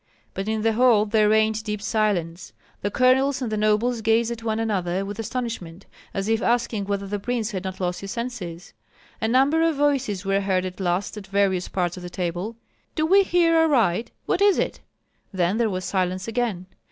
But 0.33 0.47
in 0.47 0.63
the 0.63 0.73
hall 0.73 1.05
there 1.05 1.29
reigned 1.29 1.63
deep 1.63 1.79
silence. 1.79 2.53
The 2.81 2.89
colonels 2.89 3.39
and 3.39 3.51
the 3.51 3.55
nobles 3.55 4.01
gazed 4.01 4.31
at 4.31 4.41
one 4.41 4.59
another 4.59 5.05
with 5.05 5.19
astonishment, 5.19 5.85
as 6.11 6.27
if 6.27 6.41
asking 6.41 6.85
whether 6.85 7.05
the 7.05 7.19
prince 7.19 7.51
had 7.51 7.63
not 7.65 7.79
lost 7.79 8.01
his 8.01 8.09
senses. 8.09 8.73
A 9.21 9.27
number 9.27 9.61
of 9.61 9.75
voices 9.75 10.25
were 10.25 10.41
heard 10.41 10.65
at 10.65 10.79
last 10.79 11.17
at 11.17 11.27
various 11.27 11.67
parts 11.67 11.97
of 11.97 12.01
the 12.01 12.09
table: 12.09 12.55
"Do 12.95 13.05
we 13.05 13.21
hear 13.21 13.55
aright? 13.55 14.09
What 14.25 14.41
is 14.41 14.57
it?" 14.57 14.79
Then 15.31 15.57
there 15.59 15.69
was 15.69 15.85
silence 15.85 16.27
again. 16.27 16.65